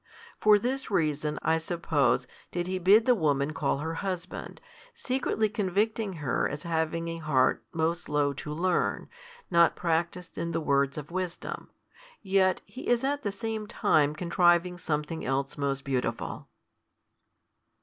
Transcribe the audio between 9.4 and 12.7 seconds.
not practised in the words of wisdom; yet